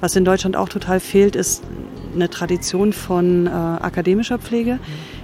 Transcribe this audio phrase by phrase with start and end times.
[0.00, 1.64] Was in Deutschland auch total fehlt, ist
[2.14, 4.78] eine Tradition von äh, akademischer Pflege.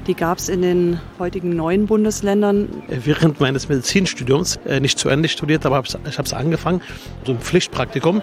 [0.07, 2.69] Die gab es in den heutigen neuen Bundesländern.
[2.89, 6.83] Während meines Medizinstudiums, äh, nicht zu Ende studiert, aber ich habe es angefangen,
[7.25, 8.21] so ein Pflichtpraktikum.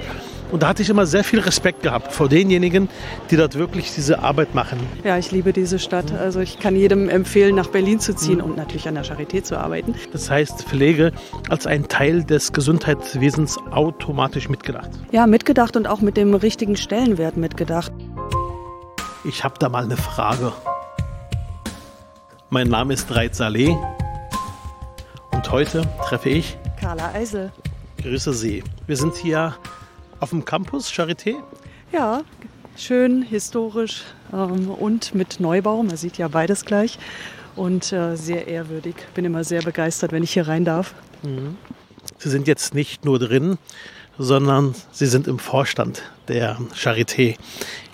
[0.51, 2.89] Und da hatte ich immer sehr viel Respekt gehabt vor denjenigen,
[3.31, 4.79] die dort wirklich diese Arbeit machen.
[5.03, 6.11] Ja, ich liebe diese Stadt.
[6.11, 9.57] Also ich kann jedem empfehlen, nach Berlin zu ziehen und natürlich an der Charité zu
[9.57, 9.95] arbeiten.
[10.11, 11.13] Das heißt, Pflege
[11.49, 14.89] als ein Teil des Gesundheitswesens automatisch mitgedacht.
[15.11, 17.93] Ja, mitgedacht und auch mit dem richtigen Stellenwert mitgedacht.
[19.23, 20.51] Ich habe da mal eine Frage.
[22.53, 23.73] Mein Name ist Reit Saleh
[25.31, 27.49] und heute treffe ich Carla Eisel.
[28.01, 28.61] Grüße Sie.
[28.87, 29.55] Wir sind hier
[30.19, 31.35] auf dem Campus Charité?
[31.93, 32.23] Ja,
[32.75, 35.81] schön, historisch ähm, und mit Neubau.
[35.81, 36.99] Man sieht ja beides gleich.
[37.55, 38.95] Und äh, sehr ehrwürdig.
[39.15, 40.93] Bin immer sehr begeistert, wenn ich hier rein darf.
[41.23, 41.55] Mhm.
[42.17, 43.59] Sie sind jetzt nicht nur drin,
[44.17, 47.35] sondern Sie sind im Vorstand der Charité.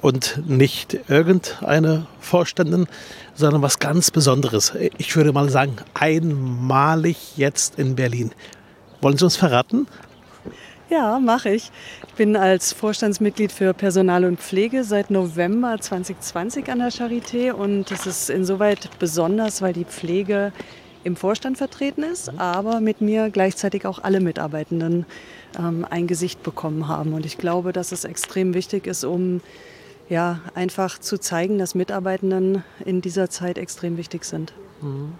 [0.01, 2.87] Und nicht irgendeine Vorständin,
[3.33, 4.73] sondern was ganz Besonderes.
[4.97, 8.31] Ich würde mal sagen, einmalig jetzt in Berlin.
[9.01, 9.87] Wollen Sie uns verraten,
[10.89, 11.69] ja, mache ich.
[12.07, 17.91] Ich bin als Vorstandsmitglied für Personal und Pflege seit November 2020 an der Charité und
[17.91, 20.53] es ist insoweit besonders, weil die Pflege
[21.03, 25.05] im Vorstand vertreten ist, aber mit mir gleichzeitig auch alle Mitarbeitenden
[25.57, 27.13] ähm, ein Gesicht bekommen haben.
[27.13, 29.41] Und ich glaube, dass es extrem wichtig ist, um
[30.09, 34.53] ja, einfach zu zeigen, dass Mitarbeitenden in dieser Zeit extrem wichtig sind.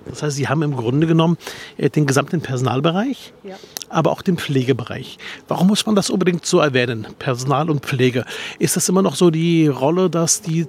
[0.05, 1.37] Das heißt, Sie haben im Grunde genommen
[1.77, 3.55] äh, den gesamten Personalbereich, ja.
[3.89, 5.17] aber auch den Pflegebereich.
[5.47, 8.25] Warum muss man das unbedingt so erwähnen, Personal und Pflege?
[8.59, 10.67] Ist das immer noch so die Rolle, dass die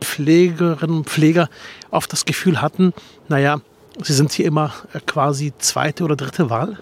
[0.00, 1.50] Pflegerinnen und Pfleger
[1.90, 2.92] oft das Gefühl hatten,
[3.28, 3.60] naja,
[4.02, 6.78] sie sind hier immer äh, quasi zweite oder dritte Wahl?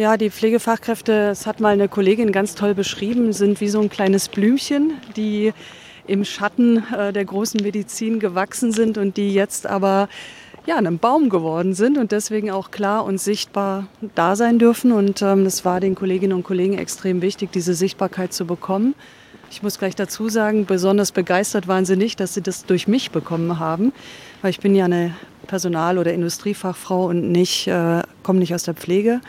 [0.00, 3.90] Ja, die Pflegefachkräfte, das hat mal eine Kollegin ganz toll beschrieben, sind wie so ein
[3.90, 5.52] kleines Blümchen, die
[6.06, 10.08] im Schatten äh, der großen Medizin gewachsen sind und die jetzt aber
[10.64, 14.92] ja, einem Baum geworden sind und deswegen auch klar und sichtbar da sein dürfen.
[14.92, 18.94] Und ähm, das war den Kolleginnen und Kollegen extrem wichtig, diese Sichtbarkeit zu bekommen.
[19.50, 23.10] Ich muss gleich dazu sagen, besonders begeistert waren sie nicht, dass sie das durch mich
[23.10, 23.92] bekommen haben,
[24.40, 25.14] weil ich bin ja eine
[25.46, 29.20] Personal- oder Industriefachfrau und nicht, äh, komme nicht aus der Pflege.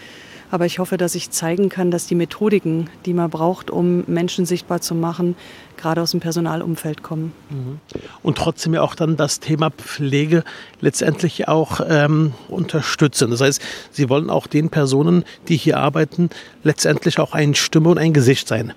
[0.51, 4.45] Aber ich hoffe, dass ich zeigen kann, dass die Methodiken, die man braucht, um Menschen
[4.45, 5.35] sichtbar zu machen,
[5.78, 7.31] gerade aus dem Personalumfeld kommen.
[7.50, 7.79] Mhm.
[8.22, 10.44] Und trotzdem ja auch dann das Thema Pflege
[10.81, 13.31] letztendlich auch ähm, unterstützen.
[13.31, 16.29] Das heißt, Sie wollen auch den Personen, die hier arbeiten,
[16.63, 18.73] letztendlich auch eine Stimme und ein Gesicht sein.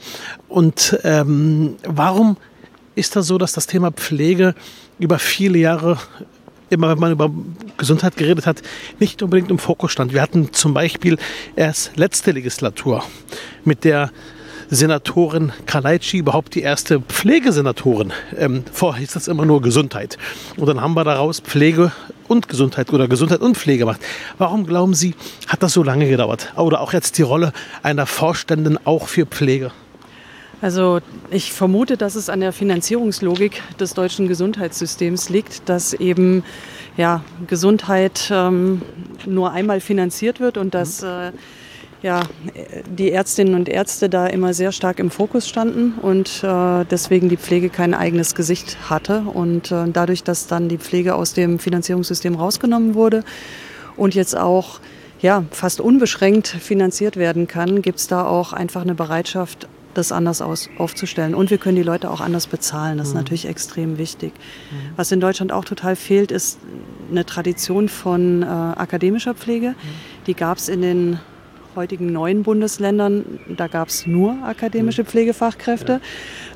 [0.49, 2.37] Und ähm, warum
[2.95, 4.55] ist das so, dass das Thema Pflege
[4.99, 5.99] über viele Jahre
[6.71, 7.31] immer wenn man über
[7.77, 8.63] Gesundheit geredet hat,
[8.99, 10.13] nicht unbedingt im Fokus stand.
[10.13, 11.19] Wir hatten zum Beispiel
[11.57, 13.05] erst letzte Legislatur
[13.65, 14.11] mit der
[14.71, 18.13] Senatorin Kalaitschi überhaupt die erste Pflegesenatorin.
[18.37, 20.19] Ähm, vorher hieß das immer nur Gesundheit.
[20.57, 21.93] Und dann haben wir daraus Pflege
[22.29, 24.01] und Gesundheit oder Gesundheit und Pflege gemacht.
[24.39, 25.15] Warum glauben Sie,
[25.49, 26.53] hat das so lange gedauert?
[26.57, 29.71] Oder auch jetzt die Rolle einer Vorständin auch für Pflege?
[30.61, 31.01] Also
[31.31, 36.43] ich vermute, dass es an der Finanzierungslogik des deutschen Gesundheitssystems liegt, dass eben
[36.97, 38.83] ja, Gesundheit ähm,
[39.27, 41.33] nur einmal finanziert wird und dass äh,
[42.05, 42.21] ja,
[42.87, 47.39] die Ärztinnen und Ärzte da immer sehr stark im Fokus standen und äh, deswegen die
[47.39, 49.21] Pflege kein eigenes Gesicht hatte.
[49.21, 53.25] Und äh, dadurch, dass dann die Pflege aus dem Finanzierungssystem rausgenommen wurde
[53.97, 54.81] und jetzt auch
[55.23, 60.41] ja, fast unbeschränkt finanziert werden kann, gibt es da auch einfach eine Bereitschaft, das anders
[60.41, 61.34] aus, aufzustellen.
[61.34, 62.99] Und wir können die Leute auch anders bezahlen.
[62.99, 63.21] Das ist mhm.
[63.21, 64.32] natürlich extrem wichtig.
[64.32, 64.77] Mhm.
[64.97, 66.59] Was in Deutschland auch total fehlt, ist
[67.10, 69.71] eine Tradition von äh, akademischer Pflege.
[69.71, 69.75] Mhm.
[70.27, 71.19] Die gab es in den
[71.77, 75.07] heutigen neuen Bundesländern, da gab es nur akademische mhm.
[75.07, 76.01] Pflegefachkräfte.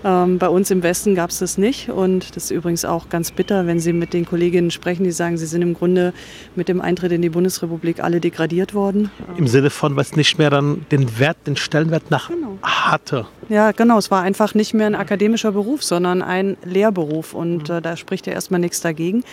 [0.02, 0.24] Ja.
[0.24, 1.90] Ähm, bei uns im Westen gab es das nicht.
[1.90, 5.36] Und das ist übrigens auch ganz bitter, wenn Sie mit den Kolleginnen sprechen, die sagen,
[5.38, 6.12] sie sind im Grunde
[6.54, 9.10] mit dem Eintritt in die Bundesrepublik alle degradiert worden.
[9.36, 12.58] Im Sinne von, was nicht mehr dann den Wert, den Stellenwert nach genau.
[12.62, 13.26] hatte.
[13.48, 13.98] Ja, genau.
[13.98, 17.34] Es war einfach nicht mehr ein akademischer Beruf, sondern ein Lehrberuf.
[17.34, 17.76] Und mhm.
[17.76, 19.24] äh, da spricht ja erstmal nichts dagegen.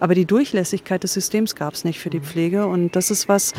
[0.00, 2.24] Aber die Durchlässigkeit des Systems gab es nicht für die mhm.
[2.24, 2.66] Pflege.
[2.66, 3.54] Und das ist was,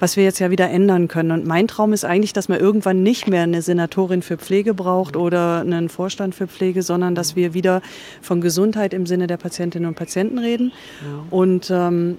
[0.00, 1.42] was wir jetzt ja wieder ändern können können.
[1.42, 5.16] Und mein Traum ist eigentlich, dass man irgendwann nicht mehr eine Senatorin für Pflege braucht
[5.16, 7.82] oder einen Vorstand für Pflege, sondern dass wir wieder
[8.22, 10.72] von Gesundheit im Sinne der Patientinnen und Patienten reden.
[11.02, 11.24] Ja.
[11.30, 12.18] Und ähm,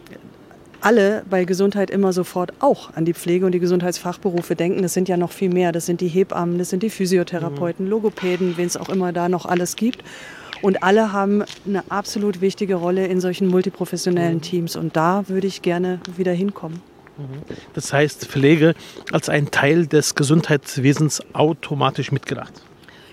[0.82, 4.82] alle bei Gesundheit immer sofort auch an die Pflege und die Gesundheitsfachberufe denken.
[4.82, 5.72] Das sind ja noch viel mehr.
[5.72, 7.92] Das sind die Hebammen, das sind die Physiotherapeuten, mhm.
[7.92, 10.04] Logopäden, wen es auch immer da noch alles gibt.
[10.62, 14.42] Und alle haben eine absolut wichtige Rolle in solchen multiprofessionellen mhm.
[14.42, 14.76] Teams.
[14.76, 16.82] Und da würde ich gerne wieder hinkommen.
[17.74, 18.76] Das heißt, Pflege
[19.12, 22.54] als ein Teil des Gesundheitswesens automatisch mitgedacht.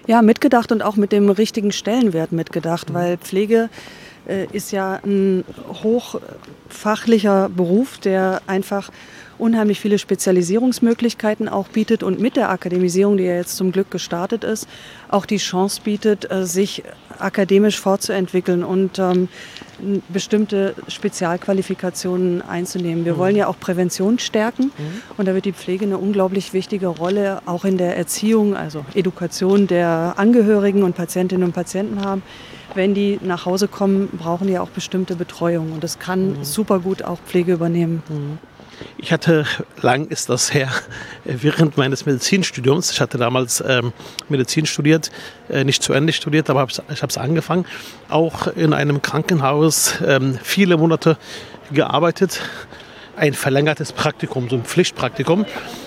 [0.07, 3.69] Ja, mitgedacht und auch mit dem richtigen Stellenwert mitgedacht, weil Pflege
[4.29, 5.45] äh, ist ja ein
[5.83, 8.91] hochfachlicher Beruf, der einfach
[9.39, 14.45] unheimlich viele Spezialisierungsmöglichkeiten auch bietet und mit der Akademisierung, die ja jetzt zum Glück gestartet
[14.45, 14.69] ist,
[15.09, 16.83] auch die Chance bietet, äh, sich
[17.19, 19.29] akademisch fortzuentwickeln und ähm,
[20.09, 23.05] bestimmte Spezialqualifikationen einzunehmen.
[23.05, 23.19] Wir mhm.
[23.19, 25.03] wollen ja auch Prävention stärken mhm.
[25.17, 29.67] und da wird die Pflege eine unglaublich wichtige Rolle auch in der Erziehung, also Education
[29.67, 32.23] der Angehörigen und Patientinnen und Patienten haben.
[32.75, 36.45] Wenn die nach Hause kommen, brauchen die auch bestimmte Betreuung und das kann mhm.
[36.45, 38.03] super gut auch Pflege übernehmen.
[38.99, 39.47] Ich hatte,
[39.81, 40.71] lang ist das her,
[41.25, 43.93] während meines Medizinstudiums, ich hatte damals ähm,
[44.29, 45.11] Medizin studiert,
[45.49, 47.67] äh, nicht zu Ende studiert, aber ich habe es angefangen,
[48.09, 51.17] auch in einem Krankenhaus ähm, viele Monate
[51.73, 52.41] gearbeitet,
[53.17, 55.47] ein verlängertes Praktikum, so ein Pflichtpraktikum.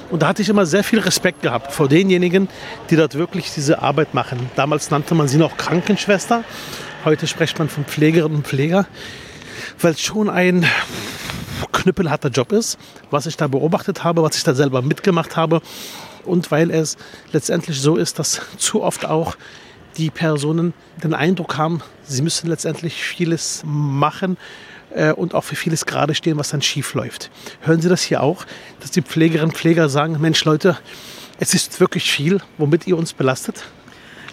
[0.09, 2.50] Und da hatte ich immer sehr viel Respekt gehabt vor denjenigen,
[2.89, 4.50] die dort wirklich diese Arbeit machen.
[4.56, 6.44] Damals nannte man sie noch Krankenschwester,
[7.06, 8.88] heute spricht man von Pflegerinnen und Pfleger,
[9.80, 10.65] weil es schon ein
[11.67, 12.77] knüppelharter Job ist,
[13.11, 15.61] was ich da beobachtet habe, was ich da selber mitgemacht habe
[16.25, 16.97] und weil es
[17.31, 19.35] letztendlich so ist, dass zu oft auch
[19.97, 20.73] die Personen
[21.03, 24.38] den Eindruck haben, sie müssen letztendlich vieles machen
[24.91, 27.31] äh, und auch für vieles gerade stehen, was dann schief läuft.
[27.61, 28.45] Hören Sie das hier auch,
[28.79, 30.77] dass die Pflegerinnen und Pfleger sagen, Mensch Leute,
[31.39, 33.63] es ist wirklich viel, womit ihr uns belastet?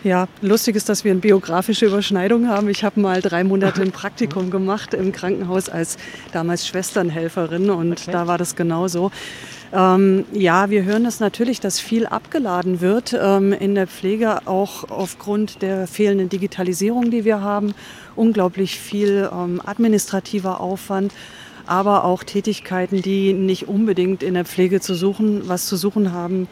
[0.04, 2.68] Ja, lustig ist, dass wir eine biografische Überschneidung haben.
[2.68, 5.96] Ich habe mal drei Monate ein Praktikum gemacht im Krankenhaus als
[6.32, 8.12] damals Schwesternhelferin und okay.
[8.12, 9.10] da war das genauso.
[9.72, 14.46] Ähm, ja, wir hören es das natürlich, dass viel abgeladen wird ähm, in der Pflege,
[14.46, 17.74] auch aufgrund der fehlenden Digitalisierung, die wir haben.
[18.14, 21.12] Unglaublich viel ähm, administrativer Aufwand
[21.68, 26.46] aber auch Tätigkeiten, die nicht unbedingt in der Pflege zu suchen, was zu suchen haben,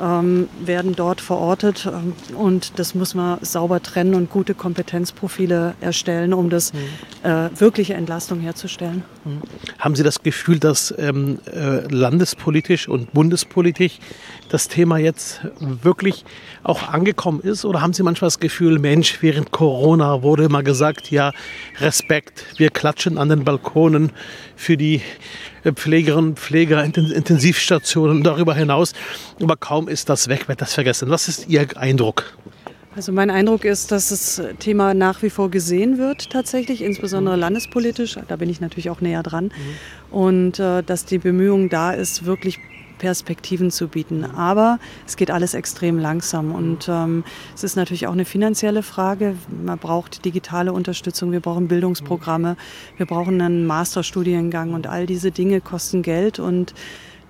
[0.00, 6.34] ähm, werden dort verortet ähm, und das muss man sauber trennen und gute Kompetenzprofile erstellen,
[6.34, 6.78] um das mhm.
[7.22, 9.04] äh, wirkliche Entlastung herzustellen.
[9.24, 9.42] Mhm.
[9.78, 13.98] Haben Sie das Gefühl, dass ähm, äh, landespolitisch und bundespolitisch
[14.48, 16.24] das Thema jetzt wirklich
[16.62, 17.64] auch angekommen ist?
[17.64, 21.32] Oder haben Sie manchmal das Gefühl, Mensch, während Corona wurde immer gesagt, ja,
[21.80, 24.12] Respekt, wir klatschen an den Balkonen
[24.56, 25.00] für die
[25.72, 28.92] Pflegerinnen und Pfleger, Intensivstationen darüber hinaus.
[29.42, 31.10] Aber kaum ist das weg, wird das vergessen.
[31.10, 32.24] Was ist Ihr Eindruck?
[32.96, 38.18] Also mein Eindruck ist, dass das Thema nach wie vor gesehen wird tatsächlich, insbesondere landespolitisch.
[38.26, 39.44] Da bin ich natürlich auch näher dran.
[39.44, 40.16] Mhm.
[40.16, 42.58] Und äh, dass die Bemühung da ist, wirklich
[42.98, 44.24] Perspektiven zu bieten.
[44.24, 49.36] Aber es geht alles extrem langsam und ähm, es ist natürlich auch eine finanzielle Frage.
[49.64, 52.56] Man braucht digitale Unterstützung, wir brauchen Bildungsprogramme,
[52.96, 56.74] wir brauchen einen Masterstudiengang und all diese Dinge kosten Geld und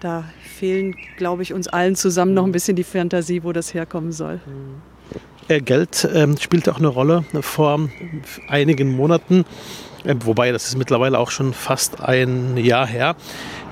[0.01, 4.13] da fehlen, glaube ich, uns allen zusammen noch ein bisschen die Fantasie, wo das herkommen
[4.13, 4.41] soll.
[5.49, 7.25] Äh, Geld ähm, spielt auch eine Rolle.
[7.41, 7.89] Vor
[8.49, 9.45] einigen Monaten
[10.04, 13.16] ähm, wobei das ist mittlerweile auch schon fast ein Jahr her,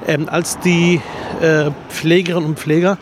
[0.06, 1.00] ähm, als die
[1.40, 2.98] äh, Pflegerinnen und Pfleger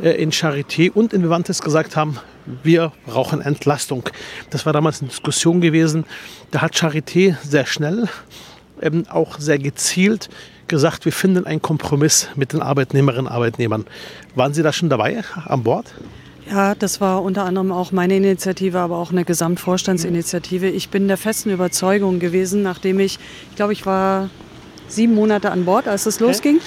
[0.00, 2.18] äh, in Charité und in Vivantes gesagt haben,
[2.62, 4.08] wir brauchen Entlastung.
[4.50, 6.04] Das war damals eine Diskussion gewesen.
[6.50, 8.08] Da hat Charité sehr schnell,
[8.80, 10.28] ähm, auch sehr gezielt
[10.68, 13.86] gesagt, wir finden einen Kompromiss mit den Arbeitnehmerinnen und Arbeitnehmern.
[14.34, 15.86] Waren Sie da schon dabei an Bord?
[16.48, 20.68] Ja, das war unter anderem auch meine Initiative, aber auch eine Gesamtvorstandsinitiative.
[20.68, 23.18] Ich bin der festen Überzeugung gewesen, nachdem ich,
[23.50, 24.30] ich glaube, ich war
[24.86, 26.24] sieben Monate an Bord, als es okay.
[26.24, 26.60] losging.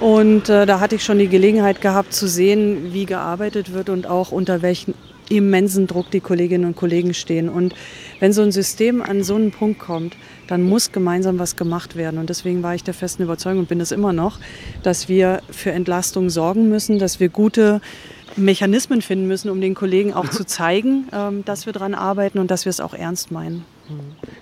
[0.00, 4.08] Und äh, da hatte ich schon die Gelegenheit gehabt zu sehen, wie gearbeitet wird und
[4.08, 4.94] auch unter welchen
[5.28, 7.48] immensen Druck die Kolleginnen und Kollegen stehen.
[7.48, 7.74] Und
[8.18, 10.16] wenn so ein System an so einen Punkt kommt,
[10.48, 12.18] dann muss gemeinsam was gemacht werden.
[12.18, 14.40] Und deswegen war ich der festen Überzeugung und bin es immer noch,
[14.82, 17.80] dass wir für Entlastung sorgen müssen, dass wir gute
[18.36, 22.50] Mechanismen finden müssen, um den Kollegen auch zu zeigen, ähm, dass wir daran arbeiten und
[22.50, 23.64] dass wir es auch ernst meinen.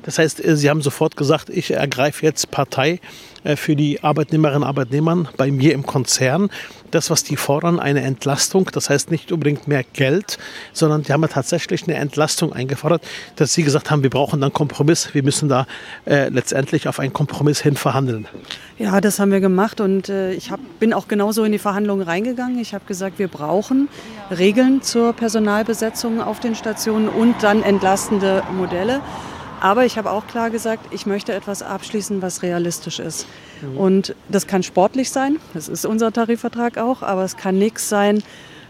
[0.02, 3.00] Das heißt, äh, Sie haben sofort gesagt, ich ergreife jetzt Partei
[3.44, 6.50] äh, für die Arbeitnehmerinnen und Arbeitnehmer bei mir im Konzern.
[6.90, 10.38] Das, was die fordern, eine Entlastung, das heißt nicht unbedingt mehr Geld,
[10.72, 13.02] sondern die haben ja tatsächlich eine Entlastung eingefordert,
[13.36, 15.66] dass sie gesagt haben, wir brauchen einen Kompromiss, wir müssen da
[16.06, 18.26] äh, letztendlich auf einen Kompromiss hin verhandeln.
[18.78, 22.02] Ja, das haben wir gemacht und äh, ich hab, bin auch genauso in die Verhandlungen
[22.02, 22.58] reingegangen.
[22.58, 23.88] Ich habe gesagt, wir brauchen
[24.30, 29.00] Regeln zur Personalbesetzung auf den Stationen und dann entlastende Modelle.
[29.60, 33.26] Aber ich habe auch klar gesagt, ich möchte etwas abschließen, was realistisch ist.
[33.62, 33.76] Mhm.
[33.76, 38.22] Und das kann sportlich sein, das ist unser Tarifvertrag auch, aber es kann nichts sein,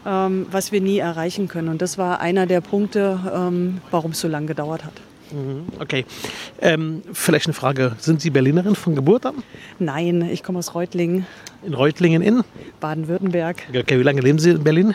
[0.07, 1.69] ähm, was wir nie erreichen können.
[1.69, 4.95] Und das war einer der Punkte, ähm, warum es so lange gedauert hat.
[5.33, 5.67] Mhm.
[5.79, 6.05] Okay.
[6.61, 7.93] Ähm, vielleicht eine Frage.
[7.99, 9.37] Sind Sie Berlinerin von Geburt an?
[9.79, 11.27] Nein, ich komme aus Reutlingen.
[11.63, 12.43] In Reutlingen in?
[12.81, 13.63] Baden-Württemberg.
[13.69, 14.95] Okay, wie lange leben Sie in Berlin?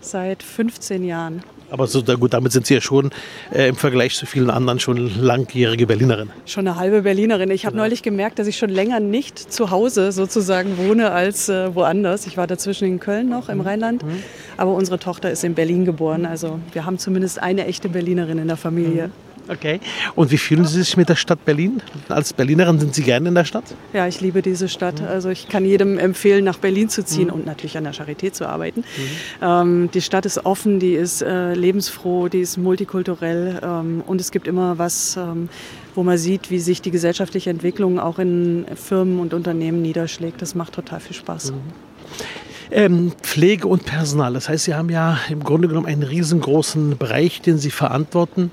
[0.00, 1.42] Seit 15 Jahren.
[1.74, 3.10] Aber so gut, damit sind Sie ja schon
[3.52, 6.30] äh, im Vergleich zu vielen anderen schon langjährige Berlinerin.
[6.46, 7.50] Schon eine halbe Berlinerin.
[7.50, 7.82] Ich habe ja.
[7.82, 12.28] neulich gemerkt, dass ich schon länger nicht zu Hause sozusagen wohne als äh, woanders.
[12.28, 13.64] Ich war dazwischen in Köln noch im mhm.
[13.64, 14.22] Rheinland, mhm.
[14.56, 16.26] aber unsere Tochter ist in Berlin geboren.
[16.26, 19.08] Also wir haben zumindest eine echte Berlinerin in der Familie.
[19.08, 19.33] Mhm.
[19.48, 19.80] Okay.
[20.14, 21.82] Und wie fühlen Sie sich mit der Stadt Berlin?
[22.08, 23.64] Als Berlinerin sind Sie gerne in der Stadt?
[23.92, 25.02] Ja, ich liebe diese Stadt.
[25.02, 27.34] Also ich kann jedem empfehlen, nach Berlin zu ziehen mhm.
[27.34, 28.80] und natürlich an der Charité zu arbeiten.
[28.80, 29.46] Mhm.
[29.46, 34.30] Ähm, die Stadt ist offen, die ist äh, lebensfroh, die ist multikulturell ähm, und es
[34.30, 35.48] gibt immer was, ähm,
[35.94, 40.40] wo man sieht, wie sich die gesellschaftliche Entwicklung auch in Firmen und Unternehmen niederschlägt.
[40.40, 41.52] Das macht total viel Spaß.
[41.52, 41.58] Mhm.
[42.76, 44.32] Ähm, Pflege und Personal.
[44.32, 48.50] Das heißt, Sie haben ja im Grunde genommen einen riesengroßen Bereich, den Sie verantworten.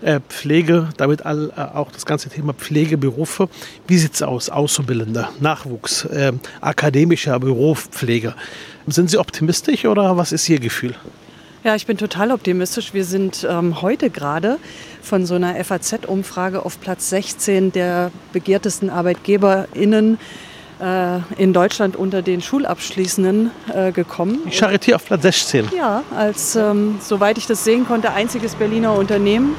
[0.00, 3.48] Äh, Pflege, damit all, äh, auch das ganze Thema Pflegeberufe.
[3.88, 4.48] Wie sieht es aus?
[4.48, 8.36] Auszubildende, Nachwuchs, äh, akademischer Beruf, Pflege.
[8.86, 10.94] Sind Sie optimistisch oder was ist Ihr Gefühl?
[11.64, 12.94] Ja, ich bin total optimistisch.
[12.94, 14.58] Wir sind ähm, heute gerade
[15.02, 20.18] von so einer FAZ-Umfrage auf Platz 16 der begehrtesten ArbeitgeberInnen
[21.38, 24.40] in Deutschland unter den Schulabschließenden äh, gekommen.
[24.44, 25.70] Die Charité auf Platz 16.
[25.76, 29.56] Ja, als, ähm, soweit ich das sehen konnte, einziges Berliner Unternehmen.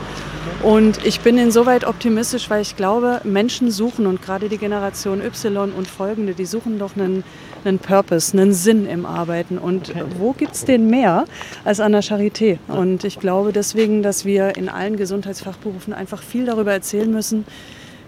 [0.61, 5.71] Und ich bin insoweit optimistisch, weil ich glaube, Menschen suchen und gerade die Generation Y
[5.71, 7.23] und folgende, die suchen doch einen,
[7.63, 9.57] einen Purpose, einen Sinn im Arbeiten.
[9.57, 10.03] Und okay.
[10.17, 11.25] wo gibt es den mehr
[11.63, 12.57] als an der Charité?
[12.67, 17.45] Und ich glaube deswegen, dass wir in allen Gesundheitsfachberufen einfach viel darüber erzählen müssen,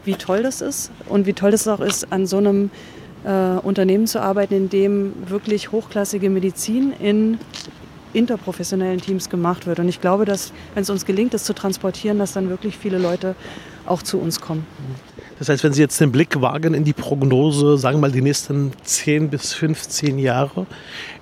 [0.03, 2.71] wie toll das ist und wie toll es auch ist, an so einem
[3.27, 7.37] äh, Unternehmen zu arbeiten, in dem wirklich hochklassige Medizin in
[8.13, 9.79] interprofessionellen Teams gemacht wird.
[9.79, 12.97] Und ich glaube, dass, wenn es uns gelingt, das zu transportieren, dass dann wirklich viele
[12.97, 13.35] Leute
[13.85, 14.65] auch zu uns kommen.
[15.39, 18.21] Das heißt, wenn Sie jetzt den Blick wagen in die Prognose, sagen wir mal die
[18.21, 20.65] nächsten 10 bis 15 Jahre,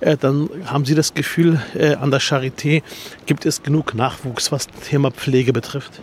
[0.00, 2.82] äh, dann haben Sie das Gefühl, äh, an der Charité
[3.26, 6.00] gibt es genug Nachwuchs, was das Thema Pflege betrifft?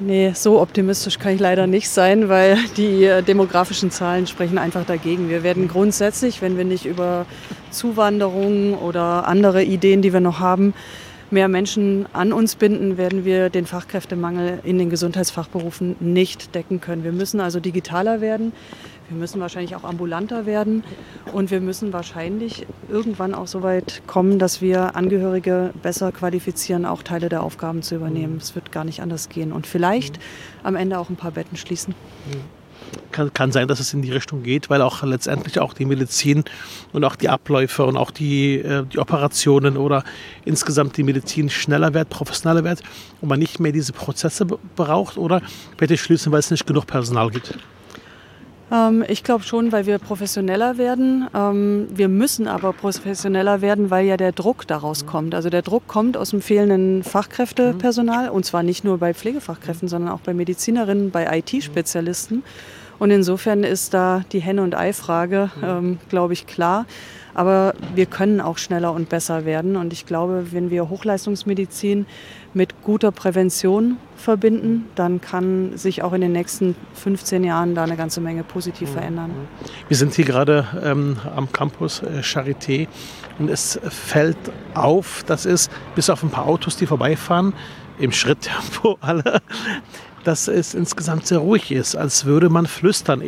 [0.00, 5.28] Nee, so optimistisch kann ich leider nicht sein, weil die demografischen Zahlen sprechen einfach dagegen.
[5.28, 7.26] Wir werden grundsätzlich, wenn wir nicht über
[7.72, 10.72] Zuwanderung oder andere Ideen, die wir noch haben,
[11.32, 17.02] mehr Menschen an uns binden, werden wir den Fachkräftemangel in den Gesundheitsfachberufen nicht decken können.
[17.02, 18.52] Wir müssen also digitaler werden.
[19.08, 20.84] Wir müssen wahrscheinlich auch ambulanter werden
[21.32, 27.02] und wir müssen wahrscheinlich irgendwann auch so weit kommen, dass wir Angehörige besser qualifizieren, auch
[27.02, 28.36] Teile der Aufgaben zu übernehmen.
[28.36, 30.18] Es wird gar nicht anders gehen und vielleicht
[30.62, 31.94] am Ende auch ein paar Betten schließen.
[33.10, 36.44] Kann, kann, sein, dass es in die Richtung geht, weil auch letztendlich auch die Medizin
[36.92, 40.04] und auch die Abläufe und auch die, äh, die Operationen oder
[40.44, 42.82] insgesamt die Medizin schneller wird, professioneller wird
[43.22, 45.40] und man nicht mehr diese Prozesse braucht oder
[45.78, 47.58] bitte schließen, weil es nicht genug Personal gibt.
[48.70, 51.26] Ähm, ich glaube schon, weil wir professioneller werden.
[51.34, 55.34] Ähm, wir müssen aber professioneller werden, weil ja der Druck daraus kommt.
[55.34, 60.12] Also der Druck kommt aus dem fehlenden Fachkräftepersonal und zwar nicht nur bei Pflegefachkräften, sondern
[60.12, 62.42] auch bei Medizinerinnen, bei IT-Spezialisten.
[62.98, 66.84] Und insofern ist da die Henne- und Ei-Frage, ähm, glaube ich, klar.
[67.38, 69.76] Aber wir können auch schneller und besser werden.
[69.76, 72.04] Und ich glaube, wenn wir Hochleistungsmedizin
[72.52, 77.96] mit guter Prävention verbinden, dann kann sich auch in den nächsten 15 Jahren da eine
[77.96, 79.30] ganze Menge positiv verändern.
[79.86, 82.88] Wir sind hier gerade ähm, am Campus äh, Charité
[83.38, 84.36] und es fällt
[84.74, 87.52] auf, dass es bis auf ein paar Autos, die vorbeifahren,
[88.00, 89.42] im Schritttempo alle,
[90.24, 93.22] dass es insgesamt sehr ruhig ist, als würde man flüstern.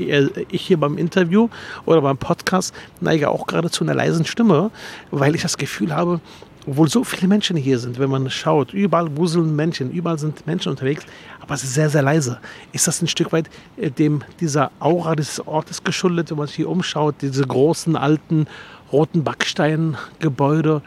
[0.50, 1.48] Ich hier beim Interview
[1.86, 4.70] oder beim Podcast neige auch gerade zu einer leisen Stimme,
[5.10, 6.20] weil ich das Gefühl habe,
[6.66, 10.70] obwohl so viele Menschen hier sind, wenn man schaut, überall wuseln Menschen, überall sind Menschen
[10.70, 11.04] unterwegs,
[11.40, 12.38] aber es ist sehr, sehr leise.
[12.72, 16.56] Ist das ein Stück weit äh, dem, dieser Aura des Ortes geschuldet, wenn man sich
[16.56, 18.46] hier umschaut, diese großen, alten,
[18.92, 20.82] roten Backsteingebäude?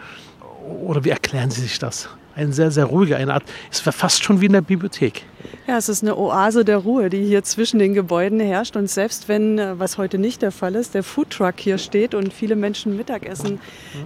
[0.84, 2.08] Oder wie erklären Sie sich das?
[2.36, 5.24] Ein sehr, sehr ruhiger, eine Art, es war fast schon wie in der Bibliothek.
[5.68, 8.76] Ja, es ist eine Oase der Ruhe, die hier zwischen den Gebäuden herrscht.
[8.76, 12.34] Und selbst wenn, äh, was heute nicht der Fall ist, der Foodtruck hier steht und
[12.34, 13.60] viele Menschen Mittag essen,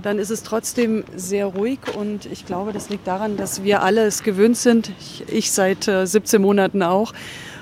[0.04, 1.80] dann ist es trotzdem sehr ruhig.
[1.96, 5.86] Und ich glaube, das liegt daran, dass wir alle es gewöhnt sind, ich, ich seit
[5.86, 7.14] 17 äh, Monaten auch,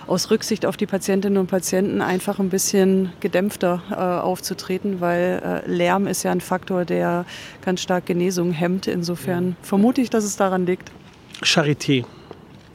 [0.07, 5.69] aus Rücksicht auf die Patientinnen und Patienten einfach ein bisschen gedämpfter äh, aufzutreten, weil äh,
[5.69, 7.25] Lärm ist ja ein Faktor, der
[7.63, 8.87] ganz stark Genesung hemmt.
[8.87, 10.91] Insofern vermute ich, dass es daran liegt.
[11.41, 12.05] Charité.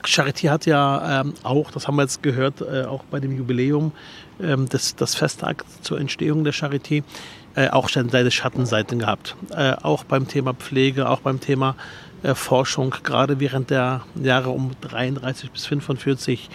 [0.04, 3.92] Charité hat ja ähm, auch, das haben wir jetzt gehört, äh, auch bei dem Jubiläum
[4.40, 7.02] ähm, des das Festtag zur Entstehung der Charité,
[7.54, 9.36] äh, auch schon seine Schattenseiten gehabt.
[9.50, 11.76] Äh, auch beim Thema Pflege, auch beim Thema
[12.22, 16.48] äh, Forschung, gerade während der Jahre um 33 bis 45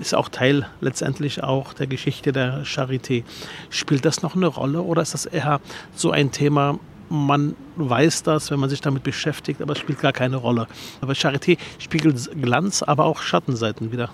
[0.00, 3.24] ist auch Teil letztendlich auch der Geschichte der Charité.
[3.70, 5.60] Spielt das noch eine Rolle oder ist das eher
[5.94, 10.12] so ein Thema, man weiß das, wenn man sich damit beschäftigt, aber es spielt gar
[10.12, 10.66] keine Rolle.
[11.00, 14.10] Aber Charité spiegelt Glanz, aber auch Schattenseiten wieder.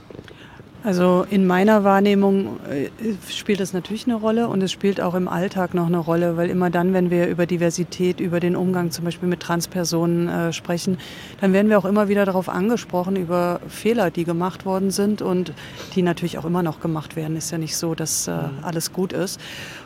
[0.85, 2.88] Also in meiner Wahrnehmung äh,
[3.28, 6.50] spielt das natürlich eine Rolle und es spielt auch im Alltag noch eine Rolle, weil
[6.50, 10.99] immer dann, wenn wir über Diversität, über den Umgang zum Beispiel mit Transpersonen äh, sprechen,
[11.40, 15.52] dann werden wir auch immer wieder darauf angesprochen, über Fehler, die gemacht worden sind und
[15.97, 17.37] die natürlich auch immer noch gemacht werden.
[17.37, 18.32] Ist ja nicht so, dass äh,
[18.62, 19.40] alles gut ist.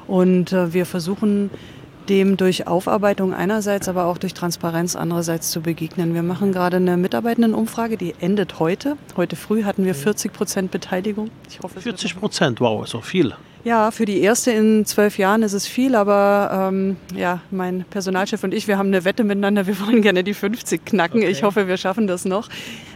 [0.06, 1.48] Und äh, wir versuchen
[2.08, 6.14] dem durch Aufarbeitung einerseits, aber auch durch Transparenz andererseits zu begegnen.
[6.14, 8.96] Wir machen gerade eine Mitarbeitendenumfrage, die endet heute.
[9.16, 11.30] Heute früh hatten wir 40 Prozent Beteiligung.
[11.48, 13.34] Ich hoffe, 40 Prozent, wow, auch viel.
[13.64, 18.42] Ja, für die erste in zwölf Jahren ist es viel, aber ähm, ja, mein Personalchef
[18.42, 21.20] und ich, wir haben eine Wette miteinander, wir wollen gerne die 50 knacken.
[21.20, 21.30] Okay.
[21.30, 22.48] Ich hoffe, wir schaffen das noch,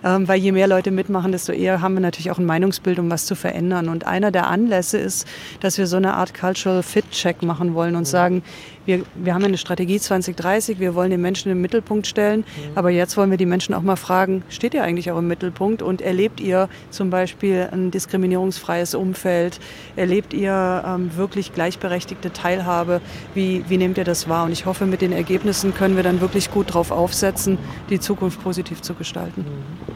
[0.06, 3.10] ähm, weil je mehr Leute mitmachen, desto eher haben wir natürlich auch ein Meinungsbild, um
[3.10, 3.88] was zu verändern.
[3.88, 5.26] Und einer der Anlässe ist,
[5.60, 8.06] dass wir so eine Art Cultural Fit Check machen wollen und mhm.
[8.06, 8.42] sagen,
[8.84, 12.76] wir, wir haben eine Strategie 2030, wir wollen den Menschen im Mittelpunkt stellen, mhm.
[12.76, 15.82] aber jetzt wollen wir die Menschen auch mal fragen, steht ihr eigentlich auch im Mittelpunkt
[15.82, 19.58] und erlebt ihr zum Beispiel ein diskriminierungsfreies Umfeld,
[19.96, 23.00] erlebt ihr ähm, wirklich gleichberechtigte Teilhabe,
[23.34, 24.44] wie, wie nehmt ihr das wahr?
[24.44, 27.58] Und ich hoffe, mit den Ergebnissen können wir dann wirklich gut darauf aufsetzen,
[27.90, 29.40] die Zukunft positiv zu gestalten.
[29.40, 29.95] Mhm.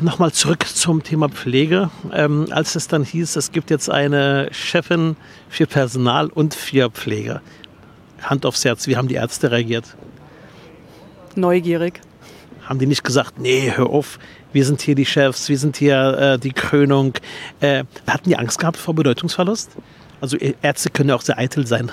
[0.00, 1.90] Nochmal zurück zum Thema Pflege.
[2.12, 5.16] Ähm, als es dann hieß, es gibt jetzt eine Chefin
[5.48, 7.40] für Personal und für Pflege.
[8.22, 9.96] Hand aufs Herz, wie haben die Ärzte reagiert?
[11.36, 12.00] Neugierig.
[12.62, 14.18] Haben die nicht gesagt, nee, hör auf,
[14.52, 17.14] wir sind hier die Chefs, wir sind hier äh, die Krönung.
[17.60, 19.70] Äh, hatten die Angst gehabt vor Bedeutungsverlust?
[20.20, 21.90] Also Ärzte können ja auch sehr eitel sein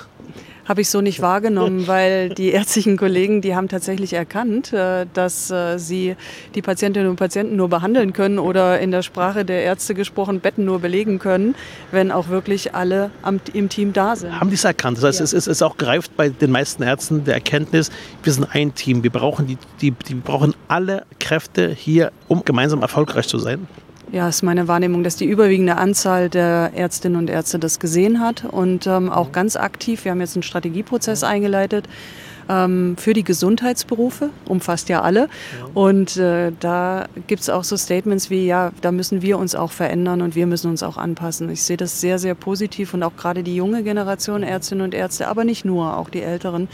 [0.72, 5.52] habe ich so nicht wahrgenommen, weil die ärztlichen Kollegen, die haben tatsächlich erkannt, äh, dass
[5.52, 6.16] äh, sie
[6.56, 10.64] die Patientinnen und Patienten nur behandeln können oder in der Sprache der Ärzte gesprochen Betten
[10.64, 11.56] nur belegen können,
[11.92, 13.12] wenn auch wirklich alle
[13.54, 14.40] im Team da sind.
[14.40, 14.98] Haben die es erkannt?
[14.98, 15.38] Das heißt, ja.
[15.38, 17.92] es ist auch gereift bei den meisten Ärzten der Erkenntnis,
[18.24, 22.82] wir sind ein Team, wir brauchen, die, die, die brauchen alle Kräfte hier, um gemeinsam
[22.82, 23.68] erfolgreich zu sein
[24.12, 28.44] ja, ist meine Wahrnehmung, dass die überwiegende Anzahl der Ärztinnen und Ärzte das gesehen hat
[28.44, 30.04] und ähm, auch ganz aktiv.
[30.04, 31.88] Wir haben jetzt einen Strategieprozess eingeleitet,
[32.52, 35.30] ähm, für die Gesundheitsberufe, umfasst ja alle.
[35.74, 39.72] Und äh, da gibt es auch so Statements wie, ja, da müssen wir uns auch
[39.72, 41.50] verändern und wir müssen uns auch anpassen.
[41.50, 45.28] Ich sehe das sehr, sehr positiv und auch gerade die junge Generation Ärztinnen und Ärzte,
[45.28, 46.68] aber nicht nur, auch die Älteren,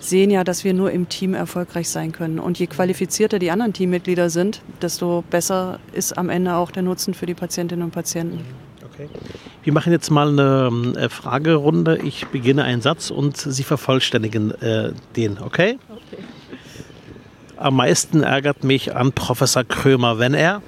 [0.00, 2.38] sehen ja, dass wir nur im Team erfolgreich sein können.
[2.38, 7.14] Und je qualifizierter die anderen Teammitglieder sind, desto besser ist am Ende auch der Nutzen
[7.14, 8.63] für die Patientinnen und Patienten.
[8.94, 9.08] Okay.
[9.64, 11.98] Wir machen jetzt mal eine äh, Fragerunde.
[11.98, 15.78] Ich beginne einen Satz und Sie vervollständigen äh, den, okay?
[15.88, 16.22] okay?
[17.56, 20.62] Am meisten ärgert mich an Professor Krömer, wenn er.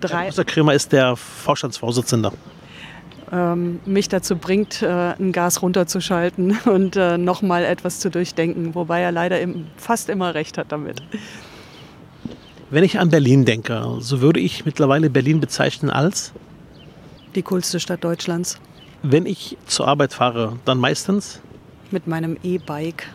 [0.00, 0.24] Drei.
[0.24, 2.32] Professor Krömer ist der Vorstandsvorsitzende.
[3.32, 9.00] Ähm, mich dazu bringt, äh, ein Gas runterzuschalten und äh, nochmal etwas zu durchdenken, wobei
[9.00, 11.02] er leider im, fast immer recht hat damit.
[12.70, 16.32] Wenn ich an Berlin denke, so würde ich mittlerweile Berlin bezeichnen als
[17.36, 18.58] die coolste Stadt Deutschlands.
[19.02, 21.40] Wenn ich zur Arbeit fahre, dann meistens?
[21.90, 23.06] Mit meinem E-Bike.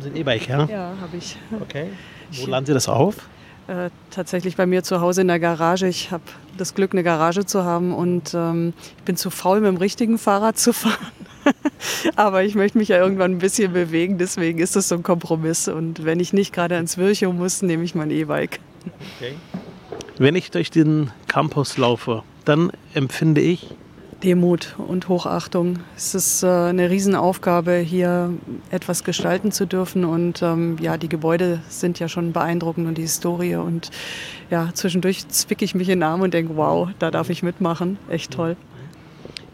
[0.00, 0.64] Sie ein E-Bike, ja?
[0.64, 1.36] Ja, habe ich.
[1.60, 1.90] Okay.
[2.32, 3.16] Wo laden Sie das auf?
[3.68, 5.88] Äh, tatsächlich bei mir zu Hause in der Garage.
[5.88, 6.22] Ich habe
[6.56, 10.18] das Glück, eine Garage zu haben und ähm, ich bin zu faul, mit dem richtigen
[10.18, 10.94] Fahrrad zu fahren.
[12.16, 15.68] Aber ich möchte mich ja irgendwann ein bisschen bewegen, deswegen ist das so ein Kompromiss.
[15.68, 18.60] Und wenn ich nicht gerade ins Wirchow muss, nehme ich mein E-Bike.
[19.16, 19.34] Okay.
[20.18, 23.74] Wenn ich durch den Campus laufe, dann empfinde ich
[24.22, 25.80] Demut und Hochachtung.
[25.94, 28.32] Es ist äh, eine Riesenaufgabe, hier
[28.70, 30.04] etwas gestalten zu dürfen.
[30.04, 33.56] Und ähm, ja, die Gebäude sind ja schon beeindruckend und die Historie.
[33.56, 33.90] Und
[34.50, 37.98] ja, zwischendurch zwicke ich mich in den Arm und denke, wow, da darf ich mitmachen.
[38.08, 38.56] Echt toll.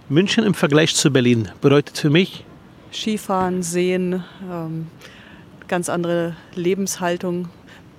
[0.08, 2.44] München im Vergleich zu Berlin bedeutet für mich?
[2.92, 4.86] Skifahren, Seen, ähm,
[5.66, 7.48] ganz andere Lebenshaltung,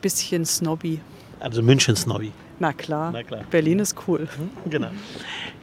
[0.01, 1.01] bisschen Snobby.
[1.39, 2.31] Also München Snobby.
[2.59, 3.11] Na klar.
[3.11, 3.43] Na klar.
[3.49, 4.21] Berlin ist cool.
[4.21, 4.89] Mhm, genau.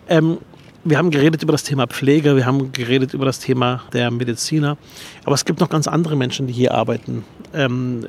[0.08, 0.38] Ähm,
[0.82, 4.78] wir haben geredet über das Thema Pflege, wir haben geredet über das Thema der Mediziner,
[5.24, 7.24] aber es gibt noch ganz andere Menschen, die hier arbeiten.
[7.52, 8.06] Ähm,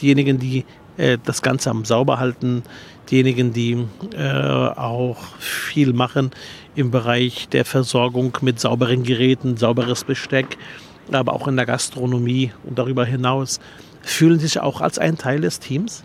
[0.00, 0.64] diejenigen, die
[0.96, 2.62] äh, das Ganze am sauber halten,
[3.10, 3.86] diejenigen, die
[4.16, 6.30] äh, auch viel machen
[6.74, 10.56] im Bereich der Versorgung mit sauberen Geräten, sauberes Besteck,
[11.12, 13.60] aber auch in der Gastronomie und darüber hinaus,
[14.02, 16.02] fühlen sich auch als ein Teil des Teams?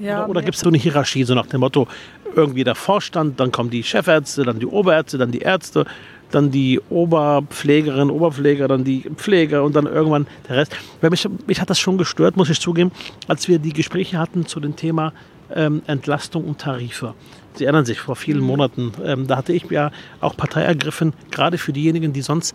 [0.00, 1.86] Ja, oder, oder gibt es so eine Hierarchie, so nach dem Motto,
[2.34, 5.86] irgendwie der Vorstand, dann kommen die Chefärzte, dann die Oberärzte, dann die Ärzte,
[6.30, 10.76] dann die Oberpflegerin, Oberpfleger, dann die Pfleger und dann irgendwann der Rest.
[11.00, 12.92] Weil mich, mich hat das schon gestört, muss ich zugeben,
[13.28, 15.12] als wir die Gespräche hatten zu dem Thema
[15.54, 17.14] ähm, Entlastung und Tarife.
[17.54, 18.46] Sie erinnern sich, vor vielen mhm.
[18.46, 22.54] Monaten, ähm, da hatte ich ja auch Partei ergriffen, gerade für diejenigen, die sonst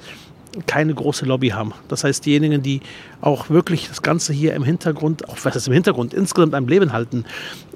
[0.67, 1.73] keine große Lobby haben.
[1.87, 2.81] Das heißt, diejenigen, die
[3.21, 6.93] auch wirklich das Ganze hier im Hintergrund, auch was ist im Hintergrund, insgesamt am Leben
[6.93, 7.25] halten.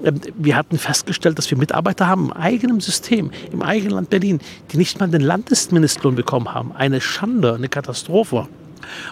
[0.04, 4.40] Ähm, wir hatten festgestellt, dass wir Mitarbeiter haben im eigenen System, im eigenen Land Berlin,
[4.72, 6.72] die nicht mal den Landesmindestlohn bekommen haben.
[6.72, 8.48] Eine Schande, eine Katastrophe.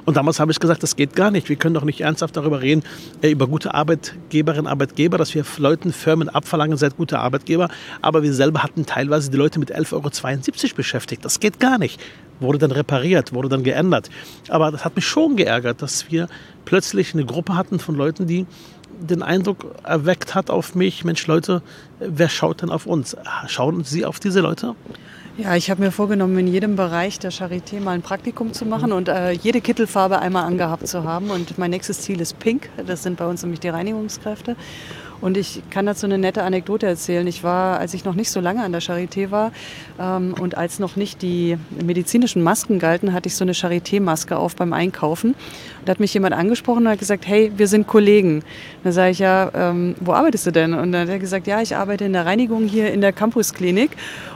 [0.04, 1.48] Und damals habe ich gesagt, das geht gar nicht.
[1.48, 2.82] Wir können doch nicht ernsthaft darüber reden,
[3.22, 7.68] äh, über gute Arbeitgeberinnen, Arbeitgeber, dass wir Leuten, Firmen abverlangen, seid gute Arbeitgeber.
[8.02, 11.24] Aber wir selber hatten teilweise die Leute mit 11,72 Euro beschäftigt.
[11.24, 12.00] Das geht gar nicht.
[12.40, 14.10] Wurde dann repariert, wurde dann geändert.
[14.48, 16.28] Aber das hat mich schon geärgert, dass wir
[16.64, 18.46] plötzlich eine Gruppe hatten von Leuten, die
[19.00, 21.62] den Eindruck erweckt hat auf mich, Mensch Leute,
[21.98, 23.16] wer schaut denn auf uns?
[23.48, 24.74] Schauen Sie auf diese Leute?
[25.36, 28.92] Ja, ich habe mir vorgenommen, in jedem Bereich der Charité mal ein Praktikum zu machen
[28.92, 31.30] und äh, jede Kittelfarbe einmal angehabt zu haben.
[31.30, 32.70] Und mein nächstes Ziel ist Pink.
[32.86, 34.54] Das sind bei uns nämlich die Reinigungskräfte.
[35.20, 37.26] Und ich kann dazu eine nette Anekdote erzählen.
[37.26, 39.52] Ich war, als ich noch nicht so lange an der Charité war
[39.98, 44.54] ähm, und als noch nicht die medizinischen Masken galten, hatte ich so eine Charité-Maske auf
[44.54, 45.34] beim Einkaufen.
[45.86, 48.42] Da hat mich jemand angesprochen und hat gesagt, hey, wir sind Kollegen.
[48.82, 50.74] Dann sage ich, ja, ähm, wo arbeitest du denn?
[50.74, 53.92] Und dann hat er gesagt, ja, ich arbeite in der Reinigung hier in der Campusklinik.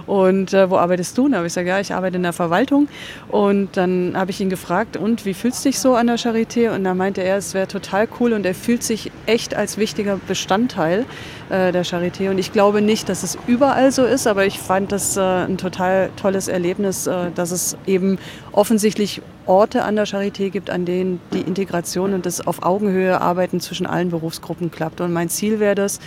[0.07, 1.27] Und äh, wo arbeitest du?
[1.27, 2.88] Und dann habe ich gesagt, ja, ich arbeite in der Verwaltung.
[3.29, 6.75] Und dann habe ich ihn gefragt, und wie fühlst du dich so an der Charité?
[6.75, 10.19] Und da meinte er, es wäre total cool und er fühlt sich echt als wichtiger
[10.27, 12.31] Bestandteil äh, der Charité.
[12.31, 15.59] Und ich glaube nicht, dass es überall so ist, aber ich fand das äh, ein
[15.59, 18.18] total tolles Erlebnis, äh, dass es eben
[18.52, 23.61] offensichtlich Orte an der Charité gibt, an denen die Integration und das auf Augenhöhe Arbeiten
[23.61, 25.00] zwischen allen Berufsgruppen klappt.
[25.00, 26.00] Und mein Ziel wäre das,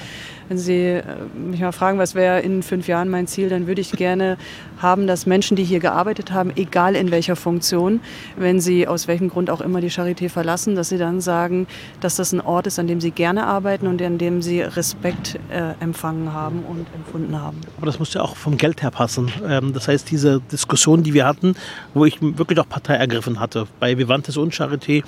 [0.51, 3.79] wenn Sie äh, mich mal fragen, was wäre in fünf Jahren mein Ziel, dann würde
[3.79, 4.37] ich gerne
[4.81, 8.01] haben, dass Menschen, die hier gearbeitet haben, egal in welcher Funktion,
[8.35, 11.67] wenn sie aus welchem Grund auch immer die Charité verlassen, dass sie dann sagen,
[12.01, 15.39] dass das ein Ort ist, an dem sie gerne arbeiten und an dem sie Respekt
[15.49, 17.61] äh, empfangen haben und empfunden haben.
[17.77, 19.31] Aber das muss ja auch vom Geld her passen.
[19.47, 21.55] Ähm, das heißt, diese Diskussion, die wir hatten,
[21.93, 25.03] wo ich wirklich auch Partei ergriffen hatte, bei Vivantes und Charité,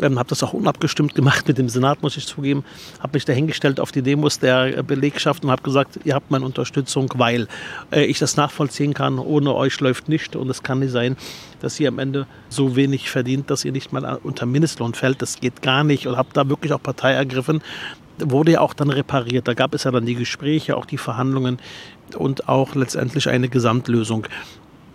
[0.00, 2.64] ähm, habe das auch unabgestimmt gemacht mit dem Senat, muss ich zugeben.
[3.00, 7.12] Habe mich dahingestellt auf die Demos der Belegschaft und habe gesagt, ihr habt meine Unterstützung,
[7.16, 7.48] weil
[7.90, 9.18] äh, ich das nachvollziehen kann.
[9.18, 11.16] Ohne euch läuft nicht und es kann nicht sein,
[11.60, 15.22] dass ihr am Ende so wenig verdient, dass ihr nicht mal unter Mindestlohn fällt.
[15.22, 17.62] Das geht gar nicht und habe da wirklich auch Partei ergriffen.
[18.18, 19.46] Wurde ja auch dann repariert.
[19.46, 21.58] Da gab es ja dann die Gespräche, auch die Verhandlungen
[22.16, 24.26] und auch letztendlich eine Gesamtlösung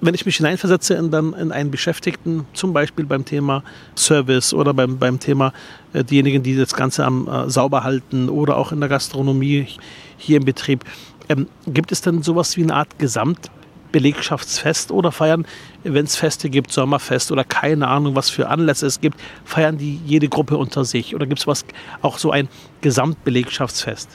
[0.02, 3.64] wenn ich mich hineinversetze in, dann in einen Beschäftigten, zum Beispiel beim Thema
[3.96, 5.54] Service oder beim, beim Thema
[5.94, 9.68] äh, diejenigen, die das Ganze am äh, sauber halten oder auch in der Gastronomie
[10.18, 10.84] hier im Betrieb,
[11.30, 15.46] ähm, gibt es denn sowas wie eine Art Gesamtbelegschaftsfest oder feiern,
[15.84, 20.00] wenn es Feste gibt, Sommerfest oder keine Ahnung, was für Anlässe es gibt, feiern die
[20.06, 21.14] jede Gruppe unter sich?
[21.16, 21.66] Oder gibt es
[22.02, 22.50] auch so ein
[22.82, 24.10] Gesamtbelegschaftsfest?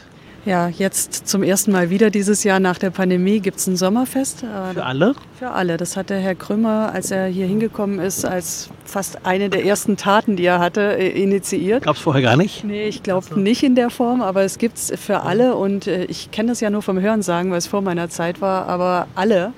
[0.46, 4.44] Ja, jetzt zum ersten Mal wieder dieses Jahr nach der Pandemie gibt es ein Sommerfest.
[4.44, 5.14] Äh, für alle?
[5.36, 5.76] Für alle.
[5.76, 9.96] Das hat der Herr Krümmer, als er hier hingekommen ist, als fast eine der ersten
[9.96, 11.82] Taten, die er hatte, äh, initiiert.
[11.82, 12.62] Gab es vorher gar nicht?
[12.62, 15.56] Nee, ich glaube nicht in der Form, aber es gibt es für alle.
[15.56, 18.68] Und äh, ich kenne das ja nur vom Hörensagen, weil es vor meiner Zeit war.
[18.68, 19.52] Aber alle,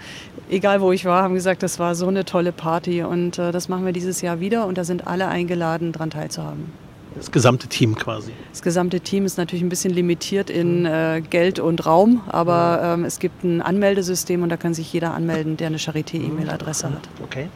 [0.48, 3.03] egal wo ich war, haben gesagt, das war so eine tolle Party.
[3.03, 4.64] Und das machen wir dieses Jahr wieder.
[4.64, 6.88] Und da sind alle eingeladen, daran teilzuhaben.
[7.14, 8.33] Das gesamte Team quasi.
[8.51, 13.05] Das gesamte Team ist natürlich ein bisschen limitiert in äh, Geld und Raum, aber ähm,
[13.05, 17.09] es gibt ein Anmeldesystem und da kann sich jeder anmelden, der eine Charité-E-Mail-Adresse hat.
[17.23, 17.49] Okay.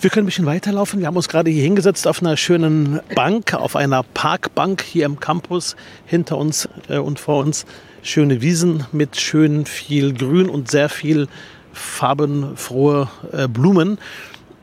[0.00, 1.00] Wir können ein bisschen weiterlaufen.
[1.00, 5.20] Wir haben uns gerade hier hingesetzt auf einer schönen Bank, auf einer Parkbank hier im
[5.20, 5.76] Campus.
[6.06, 7.66] Hinter uns äh, und vor uns
[8.02, 11.28] schöne Wiesen mit schön viel Grün und sehr viel
[11.72, 13.98] farbenfrohe äh, Blumen.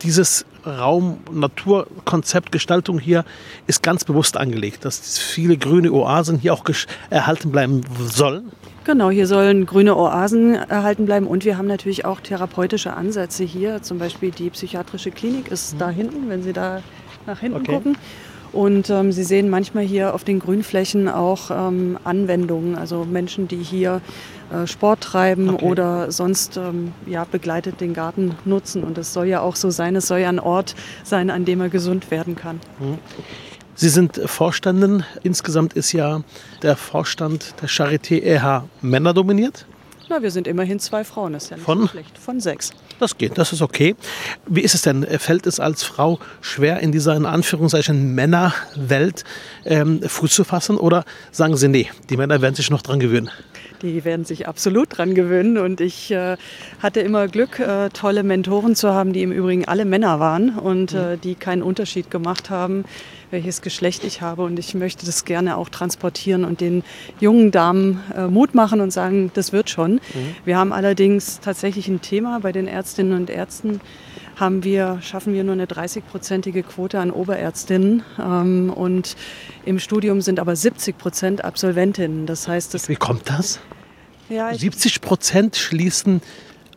[0.02, 3.24] Dieses Raum-Natur-Konzept, Gestaltung hier
[3.66, 6.64] ist ganz bewusst angelegt, dass viele grüne Oasen hier auch
[7.10, 8.52] erhalten bleiben sollen.
[8.84, 13.82] Genau, hier sollen grüne Oasen erhalten bleiben und wir haben natürlich auch therapeutische Ansätze hier.
[13.82, 16.82] Zum Beispiel die psychiatrische Klinik ist da hinten, wenn Sie da
[17.26, 17.72] nach hinten okay.
[17.72, 17.96] gucken.
[18.54, 23.62] Und ähm, Sie sehen manchmal hier auf den Grünflächen auch ähm, Anwendungen, also Menschen, die
[23.62, 24.00] hier
[24.52, 25.64] äh, Sport treiben okay.
[25.64, 28.84] oder sonst ähm, ja, begleitet den Garten nutzen.
[28.84, 31.60] Und es soll ja auch so sein, es soll ja ein Ort sein, an dem
[31.60, 32.60] er gesund werden kann.
[32.78, 32.98] Mhm.
[33.74, 35.02] Sie sind Vorständin.
[35.24, 36.22] Insgesamt ist ja
[36.62, 39.66] der Vorstand der Charité eher männerdominiert.
[40.08, 41.80] Na, wir sind immerhin zwei Frauen, das ist ja nicht Von?
[41.80, 42.18] so schlecht.
[42.18, 42.72] Von sechs.
[42.98, 43.96] Das geht, das ist okay.
[44.46, 45.04] Wie ist es denn?
[45.18, 49.24] Fällt es als Frau schwer, in dieser in Anführungszeichen Männerwelt
[49.64, 50.76] ähm, Fuß zu fassen?
[50.76, 53.30] Oder sagen Sie, nee, die Männer werden sich noch dran gewöhnen?
[53.82, 55.58] Die werden sich absolut dran gewöhnen.
[55.58, 56.36] Und ich äh,
[56.80, 60.92] hatte immer Glück, äh, tolle Mentoren zu haben, die im Übrigen alle Männer waren und
[60.92, 60.98] mhm.
[60.98, 62.84] äh, die keinen Unterschied gemacht haben
[63.34, 64.42] welches Geschlecht ich habe.
[64.42, 66.84] Und ich möchte das gerne auch transportieren und den
[67.20, 69.94] jungen Damen äh, Mut machen und sagen, das wird schon.
[69.94, 70.00] Mhm.
[70.44, 73.80] Wir haben allerdings tatsächlich ein Thema bei den Ärztinnen und Ärzten,
[74.36, 78.02] haben wir, schaffen wir nur eine 30-prozentige Quote an Oberärztinnen.
[78.18, 79.16] Ähm, und
[79.64, 82.26] im Studium sind aber 70 Prozent Absolventinnen.
[82.26, 83.60] Das heißt, das Wie kommt das?
[84.28, 86.22] Ja, 70 Prozent schließen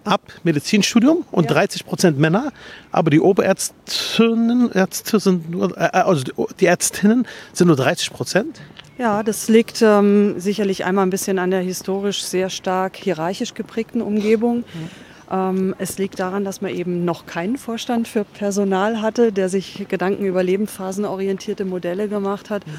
[0.07, 1.51] ab Medizinstudium und ja.
[1.51, 2.51] 30 Prozent Männer,
[2.91, 6.23] aber die Oberärztinnen Ärzte sind nur, äh, also
[6.59, 8.61] die Ärztinnen sind nur 30 Prozent.
[8.97, 14.01] Ja, das liegt ähm, sicherlich einmal ein bisschen an der historisch sehr stark hierarchisch geprägten
[14.01, 14.57] Umgebung.
[14.57, 14.89] Mhm.
[15.29, 19.85] Ähm, es liegt daran, dass man eben noch keinen Vorstand für Personal hatte, der sich
[19.87, 22.65] Gedanken über lebensphasenorientierte Modelle gemacht hat.
[22.65, 22.71] Mhm.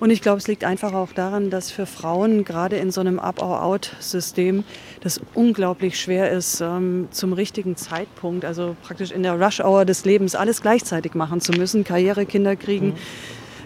[0.00, 3.18] Und ich glaube, es liegt einfach auch daran, dass für Frauen gerade in so einem
[3.18, 4.64] Up-Out-System
[5.02, 10.34] das unglaublich schwer ist, ähm, zum richtigen Zeitpunkt, also praktisch in der Rush-Hour des Lebens,
[10.34, 11.84] alles gleichzeitig machen zu müssen.
[11.84, 12.94] Karriere, Kinder kriegen,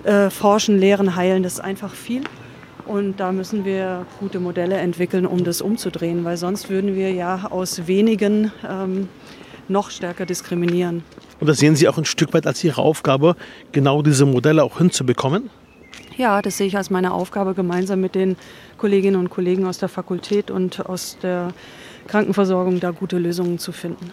[0.02, 0.08] mhm.
[0.08, 2.22] äh, forschen, lehren, heilen, das ist einfach viel.
[2.84, 7.46] Und da müssen wir gute Modelle entwickeln, um das umzudrehen, weil sonst würden wir ja
[7.48, 9.08] aus wenigen ähm,
[9.68, 11.04] noch stärker diskriminieren.
[11.38, 13.36] Und das sehen Sie auch ein Stück weit als Ihre Aufgabe,
[13.70, 15.48] genau diese Modelle auch hinzubekommen?
[16.16, 18.36] Ja, das sehe ich als meine Aufgabe, gemeinsam mit den
[18.78, 21.52] Kolleginnen und Kollegen aus der Fakultät und aus der
[22.06, 24.12] Krankenversorgung da gute Lösungen zu finden.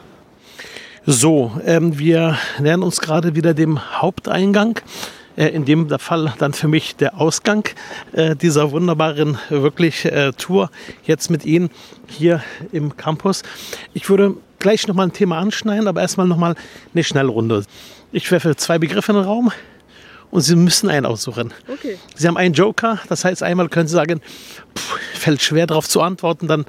[1.05, 4.79] So, ähm, wir nähern uns gerade wieder dem Haupteingang,
[5.35, 7.67] äh, in dem Fall dann für mich der Ausgang
[8.13, 10.71] äh, dieser wunderbaren wirklich äh, Tour
[11.05, 11.69] jetzt mit Ihnen
[12.07, 13.43] hier im Campus.
[13.93, 16.55] Ich würde gleich nochmal ein Thema anschneiden, aber erstmal nochmal
[16.93, 17.63] eine Schnellrunde.
[18.11, 19.51] Ich werfe zwei Begriffe in den Raum
[20.31, 21.53] und Sie müssen einen aussuchen.
[21.67, 21.97] Okay.
[22.15, 24.21] Sie haben einen Joker, das heißt, einmal können Sie sagen,
[24.77, 26.65] pff, fällt schwer darauf zu antworten, dann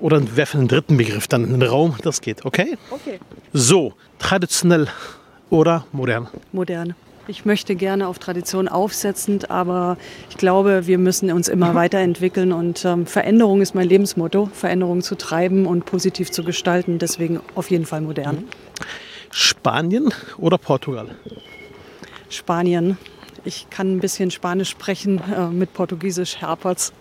[0.00, 2.76] oder werfen einen dritten Begriff dann in den Raum, das geht, okay?
[2.90, 3.18] Okay.
[3.52, 4.88] So, traditionell
[5.50, 6.28] oder modern?
[6.52, 6.94] Modern.
[7.26, 9.96] Ich möchte gerne auf Tradition aufsetzend, aber
[10.28, 11.74] ich glaube, wir müssen uns immer mhm.
[11.74, 17.40] weiterentwickeln und ähm, Veränderung ist mein Lebensmotto, Veränderung zu treiben und positiv zu gestalten, deswegen
[17.54, 18.36] auf jeden Fall modern.
[18.36, 18.44] Mhm.
[19.30, 21.08] Spanien oder Portugal?
[22.34, 22.98] Spanien.
[23.44, 26.92] Ich kann ein bisschen Spanisch sprechen, äh, mit Portugiesisch herpert's.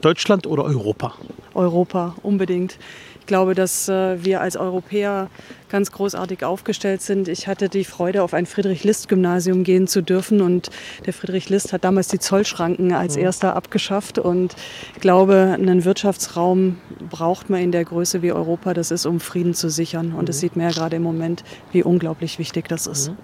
[0.00, 1.14] Deutschland oder Europa?
[1.54, 2.78] Europa, unbedingt.
[3.20, 5.30] Ich glaube, dass äh, wir als Europäer
[5.70, 7.26] ganz großartig aufgestellt sind.
[7.26, 10.42] Ich hatte die Freude, auf ein Friedrich-List-Gymnasium gehen zu dürfen.
[10.42, 10.68] Und
[11.06, 13.22] der Friedrich List hat damals die Zollschranken als mhm.
[13.22, 14.18] erster abgeschafft.
[14.18, 14.56] Und
[14.94, 18.74] ich glaube, einen Wirtschaftsraum braucht man in der Größe wie Europa.
[18.74, 20.12] Das ist, um Frieden zu sichern.
[20.12, 20.40] Und es mhm.
[20.40, 23.10] sieht man ja gerade im Moment, wie unglaublich wichtig das ist.
[23.10, 23.16] Mhm.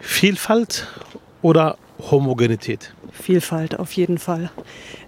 [0.00, 0.86] Vielfalt
[1.42, 1.76] oder
[2.10, 2.94] Homogenität?
[3.12, 4.50] Vielfalt auf jeden Fall.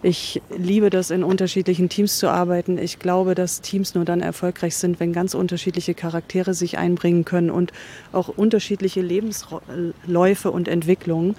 [0.02, 2.78] Ich liebe das, in unterschiedlichen Teams zu arbeiten.
[2.78, 7.50] Ich glaube, dass Teams nur dann erfolgreich sind, wenn ganz unterschiedliche Charaktere sich einbringen können
[7.50, 7.72] und
[8.12, 11.36] auch unterschiedliche Lebensläufe und Entwicklungen.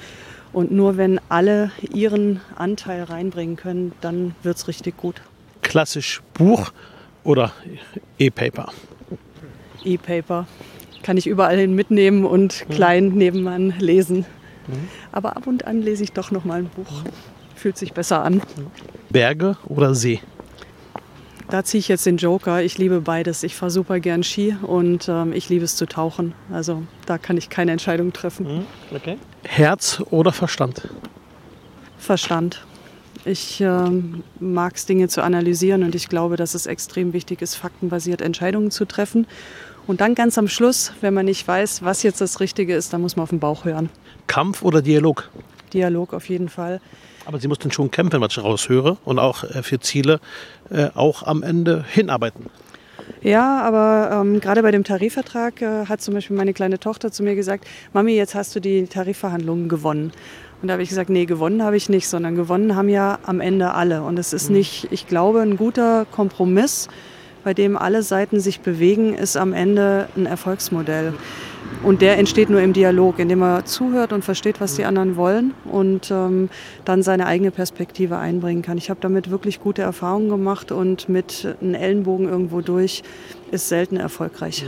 [0.51, 5.21] Und nur wenn alle ihren Anteil reinbringen können, dann wird es richtig gut.
[5.61, 6.71] Klassisch Buch
[7.23, 7.53] oder
[8.17, 8.71] E-Paper?
[9.83, 10.47] E-Paper
[11.03, 12.73] kann ich überall hin mitnehmen und mhm.
[12.73, 14.25] klein nebenan lesen.
[14.67, 14.87] Mhm.
[15.11, 17.03] Aber ab und an lese ich doch noch mal ein Buch.
[17.55, 18.41] Fühlt sich besser an.
[19.09, 20.19] Berge oder See?
[21.49, 22.63] Da ziehe ich jetzt den Joker.
[22.63, 23.43] Ich liebe beides.
[23.43, 26.33] Ich fahre super gern Ski und ähm, ich liebe es zu tauchen.
[26.51, 28.57] Also da kann ich keine Entscheidung treffen.
[28.57, 28.65] Mhm.
[28.95, 29.17] Okay.
[29.43, 30.89] Herz oder Verstand?
[31.97, 32.65] Verstand.
[33.25, 37.55] Ich ähm, mag es, Dinge zu analysieren und ich glaube, dass es extrem wichtig ist,
[37.55, 39.27] faktenbasiert Entscheidungen zu treffen.
[39.85, 43.01] Und dann ganz am Schluss, wenn man nicht weiß, was jetzt das Richtige ist, dann
[43.01, 43.89] muss man auf den Bauch hören.
[44.27, 45.29] Kampf oder Dialog?
[45.73, 46.79] Dialog auf jeden Fall.
[47.25, 50.19] Aber Sie mussten schon kämpfen, was ich raushöre, und auch äh, für Ziele
[50.69, 52.49] äh, auch am Ende hinarbeiten.
[53.21, 57.23] Ja, aber ähm, gerade bei dem Tarifvertrag äh, hat zum Beispiel meine kleine Tochter zu
[57.23, 60.11] mir gesagt, Mami, jetzt hast du die Tarifverhandlungen gewonnen.
[60.61, 63.41] Und da habe ich gesagt, nee, gewonnen habe ich nicht, sondern gewonnen haben ja am
[63.41, 64.03] Ende alle.
[64.03, 64.57] Und es ist mhm.
[64.57, 66.87] nicht, ich glaube, ein guter Kompromiss
[67.43, 71.13] bei dem alle Seiten sich bewegen, ist am Ende ein Erfolgsmodell.
[71.81, 75.53] Und der entsteht nur im Dialog, indem man zuhört und versteht, was die anderen wollen
[75.65, 76.49] und ähm,
[76.85, 78.77] dann seine eigene Perspektive einbringen kann.
[78.77, 83.03] Ich habe damit wirklich gute Erfahrungen gemacht und mit einem Ellenbogen irgendwo durch
[83.51, 84.65] ist selten erfolgreich.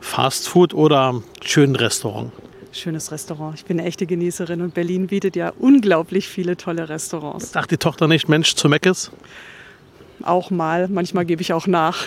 [0.00, 2.32] Fast Food oder schön Restaurant?
[2.72, 3.54] Schönes Restaurant.
[3.54, 7.52] Ich bin eine echte Genießerin und Berlin bietet ja unglaublich viele tolle Restaurants.
[7.52, 9.10] Sagt die Tochter nicht, Mensch, zu Meckes?
[10.22, 10.88] Auch mal.
[10.88, 12.06] Manchmal gebe ich auch nach.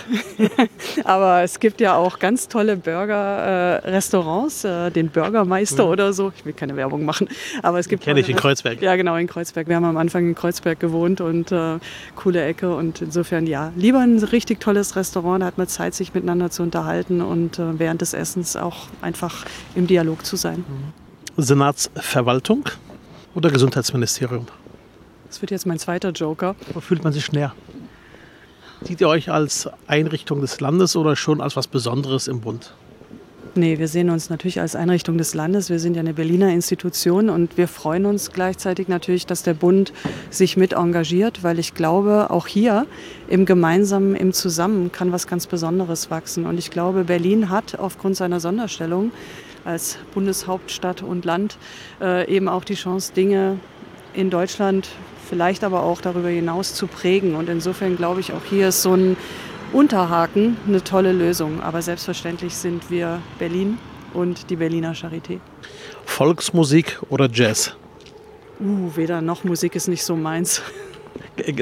[1.04, 5.90] Aber es gibt ja auch ganz tolle Burger-Restaurants, äh, äh, den Burgermeister mhm.
[5.90, 6.32] oder so.
[6.36, 7.28] Ich will keine Werbung machen,
[7.62, 8.02] aber es gibt.
[8.02, 8.80] Kenne ich in Kreuzberg.
[8.82, 9.68] Ja, genau in Kreuzberg.
[9.68, 11.78] Wir haben am Anfang in Kreuzberg gewohnt und äh,
[12.16, 15.42] coole Ecke und insofern ja, lieber ein richtig tolles Restaurant.
[15.42, 19.44] Da hat man Zeit, sich miteinander zu unterhalten und äh, während des Essens auch einfach
[19.74, 20.64] im Dialog zu sein.
[20.68, 21.42] Mhm.
[21.42, 22.64] Senatsverwaltung
[23.34, 24.46] oder Gesundheitsministerium?
[25.28, 26.56] Das wird jetzt mein zweiter Joker.
[26.74, 27.54] Wo fühlt man sich näher?
[28.82, 32.72] Sieht ihr euch als Einrichtung des Landes oder schon als was Besonderes im Bund?
[33.56, 35.70] Nee, wir sehen uns natürlich als Einrichtung des Landes.
[35.70, 39.92] Wir sind ja eine Berliner Institution und wir freuen uns gleichzeitig natürlich, dass der Bund
[40.30, 42.86] sich mit engagiert, weil ich glaube, auch hier
[43.28, 46.46] im Gemeinsamen, im Zusammen kann was ganz Besonderes wachsen.
[46.46, 49.10] Und ich glaube, Berlin hat aufgrund seiner Sonderstellung
[49.64, 51.58] als Bundeshauptstadt und Land
[52.00, 53.58] äh, eben auch die Chance, Dinge
[54.14, 54.88] in Deutschland,
[55.30, 57.36] vielleicht aber auch darüber hinaus zu prägen.
[57.36, 59.16] Und insofern glaube ich, auch hier ist so ein
[59.72, 61.62] Unterhaken eine tolle Lösung.
[61.62, 63.78] Aber selbstverständlich sind wir Berlin
[64.12, 65.38] und die Berliner Charité.
[66.04, 67.76] Volksmusik oder Jazz?
[68.58, 70.60] Uh, weder noch Musik ist nicht so meins.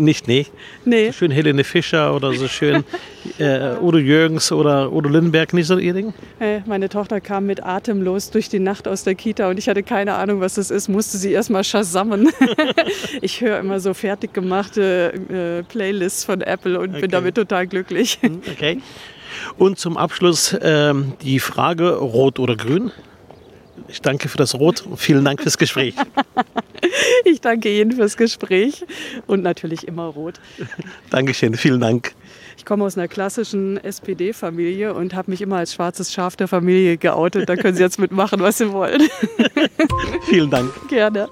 [0.00, 0.46] Nicht, nee.
[0.84, 1.06] Nee.
[1.06, 2.84] So schön Helene Fischer oder so schön
[3.38, 6.12] äh, Udo Jürgens oder Udo Lindenberg, nicht so ihr Ding?
[6.40, 9.82] Äh, meine Tochter kam mit atemlos durch die Nacht aus der Kita und ich hatte
[9.82, 12.28] keine Ahnung, was das ist, musste sie erstmal schasammen.
[13.22, 17.02] ich höre immer so fertig gemachte äh, Playlists von Apple und Okay.
[17.02, 18.18] bin damit total glücklich.
[18.52, 18.80] Okay.
[19.56, 22.90] Und zum Abschluss ähm, die Frage, rot oder grün?
[23.88, 25.94] Ich danke für das Rot und vielen Dank fürs Gespräch.
[27.24, 28.84] Ich danke Ihnen fürs Gespräch
[29.26, 30.34] und natürlich immer rot.
[31.10, 32.14] Dankeschön, vielen Dank.
[32.56, 36.96] Ich komme aus einer klassischen SPD-Familie und habe mich immer als schwarzes Schaf der Familie
[36.96, 37.48] geoutet.
[37.48, 39.02] Da können Sie jetzt mitmachen, was Sie wollen.
[40.26, 40.70] Vielen Dank.
[40.88, 41.28] Gerne.